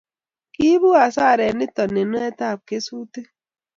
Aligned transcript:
kiibu 0.53 0.89
hasaret 0.99 1.53
nito 1.57 1.83
nunetab 1.93 2.57
kesutik 2.67 3.27